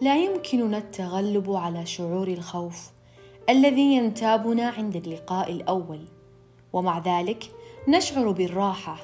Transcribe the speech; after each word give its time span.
لا 0.00 0.16
يمكننا 0.16 0.78
التغلب 0.78 1.52
على 1.52 1.86
شعور 1.86 2.28
الخوف 2.28 2.90
الذي 3.50 3.94
ينتابنا 3.94 4.68
عند 4.68 4.96
اللقاء 4.96 5.52
الأول. 5.52 6.00
ومع 6.72 6.98
ذلك 6.98 7.50
نشعر 7.88 8.30
بالراحة 8.30 8.96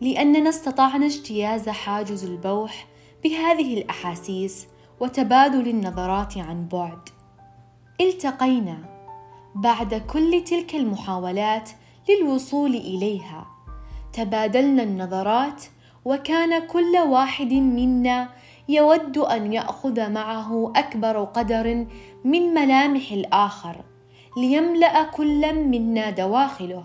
لأننا 0.00 0.48
استطعنا 0.48 1.06
اجتياز 1.06 1.68
حاجز 1.68 2.24
البوح 2.24 2.86
بهذه 3.24 3.74
الأحاسيس 3.78 4.66
وتبادل 5.00 5.68
النظرات 5.68 6.38
عن 6.38 6.68
بعد. 6.68 7.08
التقينا 8.00 8.78
بعد 9.54 9.94
كل 9.94 10.44
تلك 10.44 10.74
المحاولات 10.74 11.70
للوصول 12.08 12.74
إليها. 12.74 13.46
تبادلنا 14.12 14.82
النظرات 14.82 15.62
وكان 16.04 16.66
كل 16.66 16.96
واحد 17.08 17.52
منا 17.52 18.28
يود 18.68 19.18
أن 19.18 19.52
يأخذ 19.52 20.10
معه 20.10 20.72
أكبر 20.76 21.24
قدر 21.24 21.86
من 22.24 22.42
ملامح 22.54 23.12
الآخر 23.12 23.84
ليملأ 24.36 25.02
كل 25.02 25.54
منا 25.54 26.10
دواخله. 26.10 26.84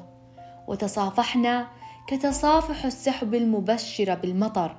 وتصافحنا 0.67 1.67
كتصافح 2.07 2.85
السحب 2.85 3.35
المبشر 3.35 4.15
بالمطر. 4.15 4.75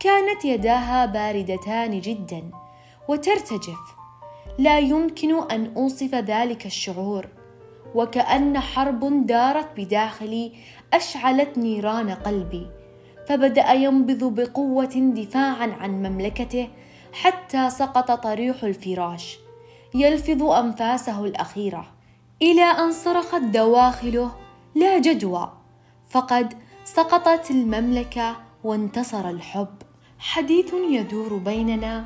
كانت 0.00 0.44
يداها 0.44 1.06
باردتان 1.06 2.00
جدا 2.00 2.42
وترتجف. 3.08 3.96
لا 4.58 4.78
يمكن 4.78 5.50
أن 5.50 5.72
أوصف 5.76 6.14
ذلك 6.14 6.66
الشعور. 6.66 7.26
وكأن 7.94 8.58
حرب 8.58 9.26
دارت 9.26 9.68
بداخلي 9.76 10.52
أشعلت 10.92 11.58
نيران 11.58 12.10
قلبي. 12.10 12.66
فبدأ 13.32 13.72
ينبض 13.72 14.24
بقوة 14.24 14.94
دفاعا 14.94 15.76
عن 15.80 15.90
مملكته 15.90 16.68
حتى 17.12 17.70
سقط 17.70 18.10
طريح 18.10 18.64
الفراش. 18.64 19.38
يلفظ 19.94 20.42
أنفاسه 20.42 21.24
الأخيرة. 21.24 21.86
إلى 22.42 22.62
أن 22.62 22.92
صرخت 22.92 23.40
دواخله 23.40 24.30
لا 24.74 24.98
جدوى. 24.98 25.52
فقد 26.10 26.54
سقطت 26.84 27.50
المملكة 27.50 28.36
وانتصر 28.64 29.30
الحب. 29.30 29.76
حديث 30.18 30.74
يدور 30.90 31.36
بيننا 31.36 32.04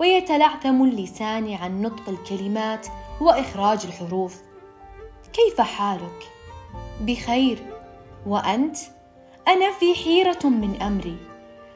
ويتلعثم 0.00 0.82
اللسان 0.82 1.52
عن 1.52 1.82
نطق 1.82 2.08
الكلمات 2.08 2.86
وإخراج 3.20 3.86
الحروف. 3.86 4.36
كيف 5.32 5.60
حالك؟ 5.60 6.30
بخير. 7.00 7.58
وأنت؟ 8.26 8.76
أنا 9.48 9.72
في 9.72 9.94
حيرة 9.94 10.46
من 10.48 10.82
أمري. 10.82 11.16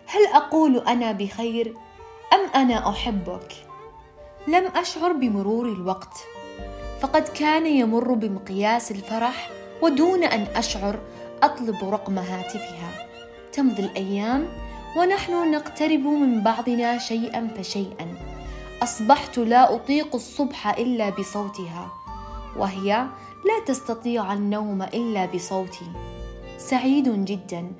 هل 0.06 0.26
أقول 0.34 0.78
أنا 0.78 1.12
بخير 1.12 1.74
أم 2.32 2.60
أنا 2.60 2.90
أحبك؟ 2.90 3.52
لم 4.48 4.66
أشعر 4.76 5.12
بمرور 5.12 5.66
الوقت. 5.68 6.14
فقد 7.00 7.22
كان 7.22 7.66
يمر 7.66 8.14
بمقياس 8.14 8.91
الفرح 8.91 9.50
ودون 9.82 10.24
أن 10.24 10.46
أشعر 10.54 10.98
أطلب 11.42 11.76
رقم 11.82 12.18
هاتفها. 12.18 13.06
تمضي 13.52 13.82
الأيام 13.82 14.48
ونحن 14.96 15.50
نقترب 15.50 16.00
من 16.00 16.42
بعضنا 16.42 16.98
شيئا 16.98 17.48
فشيئا. 17.56 18.14
أصبحت 18.82 19.38
لا 19.38 19.74
أطيق 19.74 20.14
الصبح 20.14 20.78
إلا 20.78 21.10
بصوتها 21.10 21.88
وهي 22.56 23.06
لا 23.44 23.64
تستطيع 23.66 24.32
النوم 24.32 24.82
إلا 24.82 25.26
بصوتي. 25.26 26.09
سعيد 26.61 27.25
جدا 27.25 27.72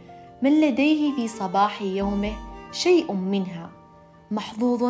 من 0.43 0.61
لديه 0.61 1.15
في 1.15 1.29
صباح 1.29 1.83
يومه 1.83 2.33
شيء 2.73 3.13
منها. 3.13 3.71
محظوظ 4.31 4.83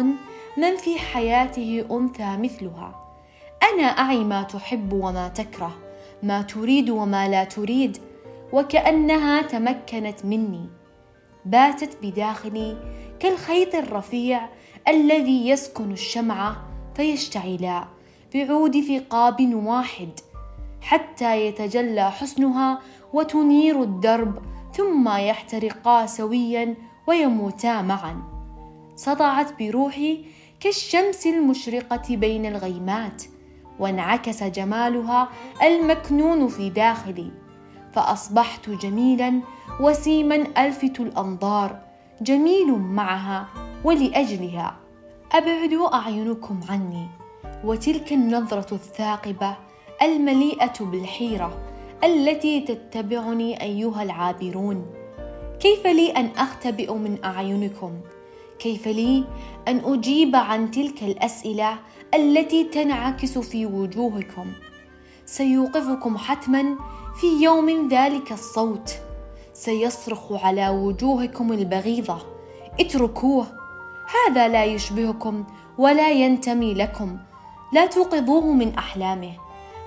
من 0.57 0.77
في 0.77 0.99
حياته 0.99 1.85
أنثى 1.91 2.37
مثلها. 2.37 2.95
أنا 3.73 3.83
أعي 3.83 4.25
ما 4.25 4.43
تحب 4.43 4.93
وما 4.93 5.29
تكره 5.29 5.73
ما 6.23 6.43
تريد 6.43 6.91
وما 6.91 7.29
لا 7.29 7.45
تريد 7.45 7.99
وكأنها 8.53 9.43
تمكنت 9.43 10.25
مني. 10.25 10.69
باتت 11.45 11.97
بداخلي 12.03 12.77
كالخيط 13.21 13.75
الرفيع 13.75 14.49
الذي 14.89 15.49
يسكن 15.49 15.93
الشمعه 15.93 16.57
فيشتعلا 16.95 17.85
بعود 18.35 18.81
ثقاب 18.81 19.55
واحد 19.55 20.11
حتى 20.81 21.47
يتجلى 21.47 22.11
حسنها 22.11 22.81
وتنير 23.13 23.83
الدرب 23.83 24.39
ثم 24.73 25.09
يحترقا 25.09 26.07
سويا 26.07 26.75
ويموتا 27.07 27.83
معا. 27.83 28.23
سطعت 28.97 29.63
بروحي 29.63 30.25
كالشمس 30.61 31.27
المشرقة 31.27 32.17
بين 32.17 32.47
الغيمات 32.47 33.23
وانعكس 33.79 34.43
جمالها 34.43 35.29
المكنون 35.63 36.49
في 36.49 36.71
داخلي. 36.71 37.31
فأصبحت 37.93 38.71
جميلا 38.71 39.41
وسيما 39.81 40.47
ألفت 40.59 41.01
الأنظار 41.01 41.79
جميل 42.23 42.73
معها 42.73 43.47
ولأجلها. 43.85 44.77
أبعد 45.33 45.73
أعينكم 45.95 46.61
عني 46.69 47.09
وتلك 47.65 48.13
النظرة 48.13 48.75
الثاقبة 48.75 49.57
المليئة 50.03 50.73
بالحيرة 50.81 51.70
التي 52.05 52.61
تتبعني 52.61 53.63
أيها 53.63 54.03
العابرون. 54.03 54.87
كيف 55.61 55.87
لي 55.87 56.11
أن 56.11 56.31
أختبئ 56.37 56.93
من 56.93 57.25
أعينكم؟ 57.25 57.93
كيف 58.59 58.89
لي 58.89 59.25
أن 59.69 59.81
أجيب 59.85 60.37
عن 60.37 60.71
تلك 60.71 61.03
الأسئلة 61.03 61.79
التي 62.15 62.65
تنعكس 62.65 63.39
في 63.39 63.67
وجوهكم؟ 63.67 64.47
سيوقفكم 65.27 66.17
حتما 66.17 66.77
في 67.21 67.27
يوم 67.45 67.89
ذلك 67.89 68.33
الصوت. 68.33 68.95
سيصرخ 69.53 70.33
على 70.45 70.69
وجوهكم 70.69 71.53
البغيضة. 71.53 72.19
اتركوه. 72.81 73.47
هذا 74.27 74.49
لا 74.49 74.65
يشبهكم 74.65 75.45
ولا 75.79 76.11
ينتمي 76.11 76.75
لكم. 76.75 77.19
لا 77.73 77.87
توقظوه 77.87 78.53
من 78.53 78.75
أحلامه. 78.75 79.33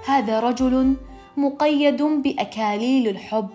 هذا 0.05 0.39
رجل 0.39 0.95
مقيد 1.37 2.03
بأكاليل 2.03 3.07
الحب 3.07 3.49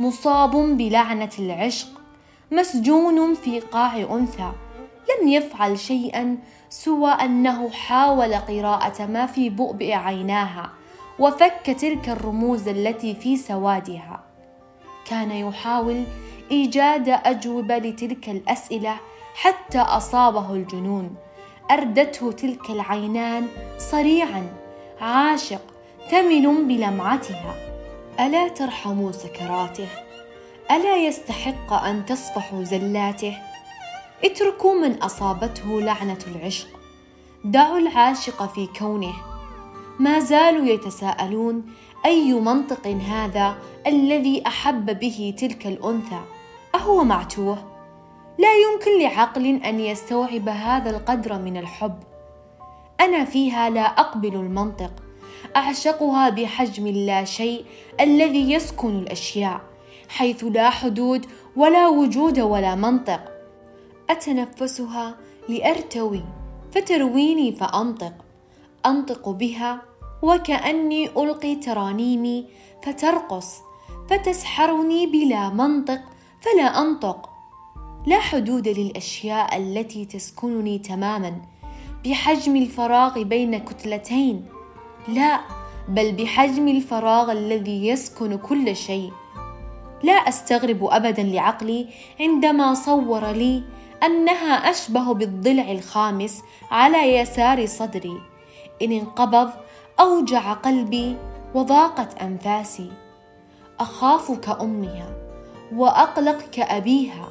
مصاب 0.00 0.50
بلعنة 0.50 1.30
العشق 1.38 1.88
مسجون 2.50 3.34
في 3.34 3.60
قاع 3.60 3.96
أنثى 3.96 4.52
لم 5.10 5.28
يفعل 5.28 5.78
شيئا 5.78 6.38
سوى 6.68 7.10
أنه 7.10 7.70
حاول 7.70 8.34
قراءة 8.34 9.06
ما 9.06 9.26
في 9.26 9.50
بؤبئ 9.50 9.94
عيناها 9.94 10.70
وفك 11.18 11.76
تلك 11.80 12.08
الرموز 12.08 12.68
التي 12.68 13.14
في 13.14 13.36
سوادها. 13.36 14.20
كان 15.04 15.30
يحاول 15.30 16.04
إيجاد 16.50 17.08
أجوبة 17.08 17.78
لتلك 17.78 18.28
الأسئلة 18.28 18.96
حتى 19.34 19.78
أصابه 19.78 20.54
الجنون 20.54 21.14
أردته 21.70 22.32
تلك 22.32 22.70
العينان 22.70 23.46
صريعا 23.78 24.46
عاشق 25.00 25.62
ثمن 26.10 26.68
بلمعتها. 26.68 27.54
ألا 28.20 28.48
ترحموا 28.48 29.12
سكراته؟ 29.12 29.88
ألا 30.70 30.96
يستحق 30.96 31.72
أن 31.72 32.06
تصفحوا 32.06 32.64
زلاته؟ 32.64 33.38
اتركوا 34.24 34.74
من 34.74 35.02
أصابته 35.02 35.80
لعنة 35.80 36.18
العشق. 36.26 36.66
دعوا 37.44 37.78
العاشق 37.78 38.52
في 38.52 38.68
كونه. 38.78 39.12
ما 39.98 40.18
زالوا 40.18 40.66
يتساءلون 40.66 41.72
أي 42.06 42.32
منطق 42.32 42.86
هذا 42.86 43.54
الذي 43.86 44.46
أحب 44.46 44.98
به 44.98 45.34
تلك 45.38 45.66
الأنثى؟ 45.66 46.20
أهو 46.74 47.04
معتوه. 47.04 47.58
لا 48.38 48.48
يمكن 48.54 49.02
لعقل 49.02 49.46
أن 49.46 49.80
يستوعب 49.80 50.48
هذا 50.48 50.90
القدر 50.90 51.38
من 51.38 51.56
الحب. 51.56 51.98
أنا 53.00 53.24
فيها 53.24 53.70
لا 53.70 53.82
أقبل 53.82 54.34
المنطق. 54.34 54.92
أعشقها 55.56 56.28
بحجم 56.28 56.86
لا 56.86 57.24
شيء 57.24 57.64
الذي 58.00 58.52
يسكن 58.52 58.98
الأشياء 58.98 59.60
حيث 60.08 60.44
لا 60.44 60.70
حدود 60.70 61.26
ولا 61.56 61.88
وجود 61.88 62.40
ولا 62.40 62.74
منطق. 62.74 63.20
أتنفسها 64.10 65.16
لأرتوي 65.48 66.24
فترويني 66.72 67.52
فأنطق. 67.52 68.12
أنطق 68.86 69.28
بها 69.28 69.82
وكأني 70.22 71.06
ألقي 71.06 71.54
ترانيمي 71.54 72.46
فترقص 72.82 73.58
فتسحرني 74.10 75.06
بلا 75.06 75.48
منطق 75.48 76.00
فلا 76.40 76.80
أنطق. 76.80 77.30
لا 78.06 78.20
حدود 78.20 78.68
للأشياء 78.68 79.56
التي 79.56 80.04
تسكنني 80.04 80.78
تماما 80.78 81.36
بحجم 82.04 82.56
الفراغ 82.56 83.22
بين 83.22 83.58
كتلتين. 83.58 84.59
لا 85.14 85.40
بل 85.88 86.12
بحجم 86.12 86.68
الفراغ 86.68 87.32
الذي 87.32 87.88
يسكن 87.88 88.38
كل 88.38 88.76
شيء. 88.76 89.12
لا 90.02 90.12
أستغرب 90.12 90.84
ابدا 90.84 91.22
لعقلي 91.22 91.88
عندما 92.20 92.74
صور 92.74 93.30
لي 93.30 93.62
أنها 94.02 94.70
أشبه 94.70 95.14
بالضلع 95.14 95.72
الخامس 95.72 96.42
على 96.70 97.16
يسار 97.16 97.66
صدري. 97.66 98.20
إن 98.82 98.92
انقبض 98.92 99.50
أوجع 100.00 100.52
قلبي 100.52 101.16
وضاقت 101.54 102.22
أنفاسي. 102.22 102.90
أخاف 103.80 104.32
كامها 104.32 105.16
وأقلق 105.74 106.50
كأبيها 106.52 107.28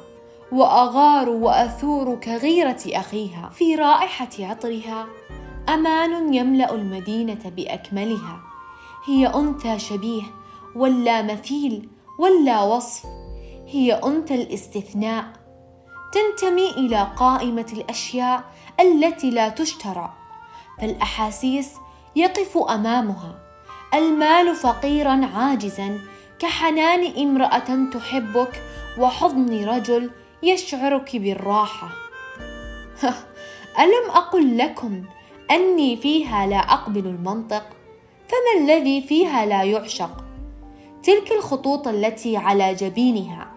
وأغار 0.52 1.28
وأثور 1.28 2.14
كغيرة 2.14 2.82
أخيها 2.86 3.50
في 3.54 3.74
رائحة 3.74 4.30
عطرها. 4.40 5.06
أمان 5.74 6.34
يملأ 6.34 6.74
المدينة 6.74 7.52
بأكملها. 7.56 8.40
هي 9.04 9.26
أنثى 9.26 9.78
شبيه 9.78 10.22
ولا 10.74 11.22
مثيل 11.22 11.88
ولا 12.18 12.62
وصف. 12.62 13.06
هي 13.66 13.92
أنثى 13.92 14.34
الاستثناء. 14.34 15.24
تنتمي 16.12 16.70
إلى 16.70 17.12
قائمة 17.16 17.66
الأشياء 17.72 18.44
التي 18.80 19.30
لا 19.30 19.48
تشترى. 19.48 20.12
فالأحاسيس 20.80 21.70
يقف 22.16 22.58
أمامها. 22.58 23.38
المال 23.94 24.54
فقيرا 24.54 25.26
عاجزا 25.34 25.98
كحنان 26.38 27.12
امرأة 27.16 27.90
تحبك 27.92 28.62
وحضن 28.98 29.64
رجل 29.64 30.10
يشعرك 30.42 31.16
بالراحة. 31.16 31.88
ألم 33.80 34.10
أقل 34.10 34.58
لكم 34.58 35.04
أني 35.50 35.96
فيها 35.96 36.46
لا 36.46 36.56
أقبل 36.56 37.06
المنطق 37.06 37.62
فما 38.28 38.64
الذي 38.64 39.02
فيها 39.02 39.46
لا 39.46 39.62
يعشق؟ 39.62 40.24
تلك 41.02 41.32
الخطوط 41.32 41.88
التي 41.88 42.36
على 42.36 42.74
جبينها 42.74 43.50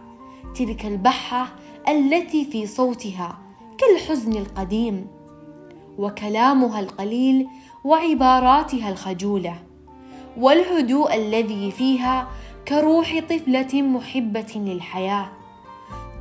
تلك 0.56 0.86
البحة 0.86 1.48
التي 1.88 2.46
في 2.46 2.68
صوتها 2.68 3.38
كالحزن 3.78 4.34
القديم 4.34 5.08
وكلامها 5.98 6.80
القليل 6.80 7.48
وعباراتها 7.84 8.90
الخجولة 8.90 9.56
والهدوء 10.38 11.16
الذي 11.16 11.72
فيها 11.72 12.28
كروح 12.68 13.20
طفلة 13.30 13.82
محبة 13.82 14.54
للحياة 14.56 15.30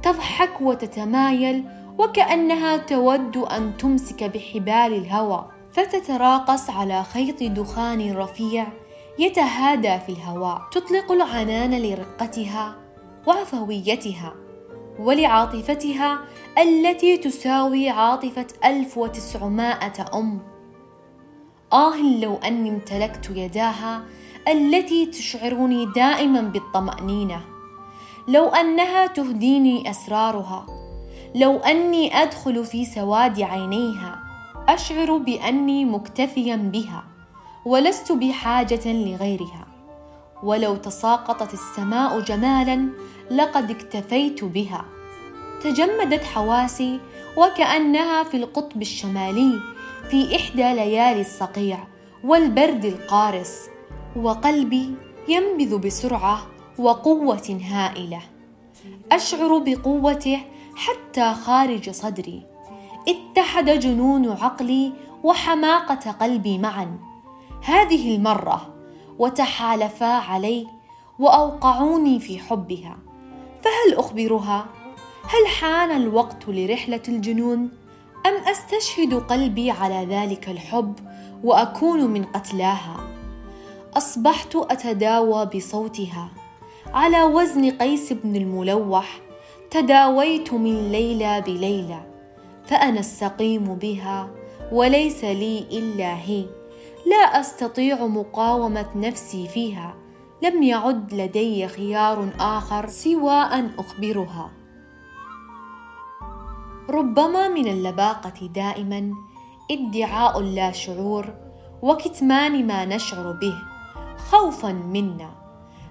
تضحك 0.02 0.60
وتتمايل 0.60 1.64
وكأنها 1.98 2.76
تود 2.76 3.36
أن 3.36 3.76
تمسك 3.76 4.24
بحبال 4.24 4.92
الهوى. 4.92 5.48
فتتراقص 5.72 6.70
على 6.70 7.04
خيط 7.04 7.42
دخان 7.42 8.16
رفيع 8.16 8.66
يتهادى 9.18 9.98
في 10.06 10.12
الهواء 10.12 10.62
تطلق 10.72 11.12
العنان 11.12 11.82
لرقتها 11.82 12.76
وعفويتها 13.26 14.34
ولعاطفتها 14.98 16.18
التي 16.58 17.16
تساوي 17.16 17.88
عاطفة 17.88 18.46
1900 18.64 19.74
أم. 20.14 20.38
آه 21.72 21.96
لو 21.96 22.36
أني 22.36 22.70
امتلكت 22.70 23.30
يداها 23.30 24.02
التي 24.48 25.06
تشعرني 25.06 25.86
دائما 25.86 26.40
بالطمأنينة. 26.40 27.40
لو 28.28 28.48
أنها 28.48 29.06
تهديني 29.06 29.90
أسرارها 29.90 30.66
لو 31.34 31.58
أني 31.58 32.22
أدخل 32.22 32.64
في 32.64 32.84
سواد 32.84 33.40
عينيها 33.40 34.21
أشعر 34.74 35.16
بأني 35.16 35.84
مكتفيا 35.84 36.56
بها 36.56 37.04
ولست 37.64 38.12
بحاجة 38.12 38.80
لغيرها. 38.86 39.66
ولو 40.42 40.76
تساقطت 40.76 41.54
السماء 41.54 42.20
جمالا 42.20 42.88
لقد 43.30 43.70
اكتفيت 43.70 44.44
بها. 44.44 44.84
تجمدت 45.64 46.24
حواسي 46.24 47.00
وكأنها 47.36 48.22
في 48.22 48.36
القطب 48.36 48.82
الشمالي 48.82 49.60
في 50.10 50.36
إحدى 50.36 50.74
ليالي 50.74 51.20
الصقيع 51.20 51.78
والبرد 52.24 52.84
القارس. 52.84 53.68
وقلبي 54.16 54.94
ينبذ 55.28 55.78
بسرعة 55.78 56.46
وقوة 56.78 57.60
هائلة. 57.70 58.20
أشعر 59.12 59.58
بقوته 59.58 60.40
حتى 60.76 61.34
خارج 61.34 61.90
صدري. 61.90 62.51
اتحد 63.08 63.70
جنون 63.70 64.28
عقلي 64.28 64.92
وحماقة 65.24 66.10
قلبي 66.10 66.58
معا 66.58 66.98
هذه 67.64 68.16
المرة 68.16 68.74
وتحالفا 69.18 70.06
علي 70.06 70.66
وأوقعوني 71.18 72.20
في 72.20 72.38
حبها 72.38 72.98
فهل 73.62 73.96
أخبرها؟ 73.96 74.66
هل 75.24 75.46
حان 75.46 75.90
الوقت 75.90 76.48
لرحلة 76.48 77.02
الجنون؟ 77.08 77.70
أم 78.26 78.34
أستشهد 78.34 79.14
قلبي 79.14 79.70
على 79.70 80.06
ذلك 80.10 80.48
الحب 80.48 80.94
وأكون 81.44 82.10
من 82.10 82.24
قتلاها؟ 82.24 82.96
أصبحت 83.96 84.56
أتداوى 84.56 85.46
بصوتها 85.46 86.28
على 86.94 87.22
وزن 87.22 87.70
قيس 87.70 88.12
بن 88.12 88.36
الملوح 88.36 89.20
تداويت 89.70 90.52
من 90.52 90.92
ليلى 90.92 91.40
بليلى 91.40 92.11
فأنا 92.64 93.00
السقيم 93.00 93.74
بها 93.74 94.30
وليس 94.72 95.24
لي 95.24 95.58
إلا 95.58 96.16
هي. 96.16 96.46
لا 97.06 97.40
أستطيع 97.40 98.06
مقاومة 98.06 98.86
نفسي 98.96 99.48
فيها. 99.48 99.94
لم 100.42 100.62
يعد 100.62 101.14
لدي 101.14 101.68
خيار 101.68 102.28
آخر 102.40 102.88
سوى 102.88 103.32
أن 103.32 103.70
أخبرها. 103.78 104.50
ربما 106.90 107.48
من 107.48 107.66
اللباقة 107.66 108.46
دائما 108.46 109.12
ادعاء 109.70 110.40
لا 110.40 110.72
شعور 110.72 111.34
وكتمان 111.82 112.66
ما 112.66 112.84
نشعر 112.84 113.32
به. 113.32 113.54
خوفا 114.30 114.72
منا. 114.72 115.30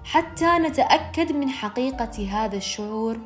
حتى 0.04 0.58
نتأكد 0.58 1.32
من 1.32 1.48
حقيقة 1.48 2.28
هذا 2.30 2.56
الشعور 2.56 3.18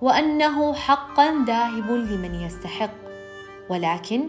وأنه 0.00 0.74
حقا 0.74 1.44
ذاهب 1.46 1.90
لمن 1.90 2.34
يستحق. 2.34 2.94
ولكن 3.68 4.28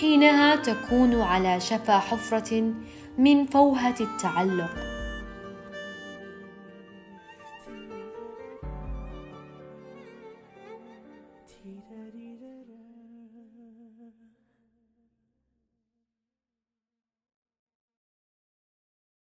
حينها 0.00 0.56
تكون 0.56 1.20
على 1.20 1.60
شفا 1.60 1.98
حفرة 1.98 2.72
من 3.18 3.46
فوهة 3.46 3.94
التعلق. 4.00 4.93